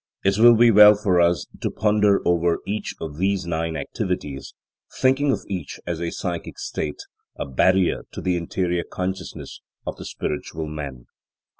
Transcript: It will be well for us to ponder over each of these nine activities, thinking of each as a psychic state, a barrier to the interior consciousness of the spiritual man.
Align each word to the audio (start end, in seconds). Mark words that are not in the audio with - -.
It 0.25 0.39
will 0.39 0.55
be 0.55 0.71
well 0.71 0.95
for 0.95 1.21
us 1.21 1.45
to 1.61 1.69
ponder 1.69 2.23
over 2.27 2.57
each 2.65 2.95
of 2.99 3.17
these 3.17 3.45
nine 3.45 3.75
activities, 3.77 4.55
thinking 4.97 5.31
of 5.31 5.45
each 5.47 5.79
as 5.85 6.01
a 6.01 6.09
psychic 6.09 6.57
state, 6.57 7.01
a 7.35 7.45
barrier 7.45 8.05
to 8.13 8.19
the 8.21 8.35
interior 8.35 8.83
consciousness 8.83 9.61
of 9.85 9.97
the 9.97 10.05
spiritual 10.05 10.65
man. 10.65 11.05